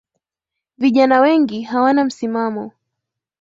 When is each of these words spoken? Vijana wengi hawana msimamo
Vijana 0.77 1.19
wengi 1.21 1.61
hawana 1.61 2.03
msimamo 2.05 2.71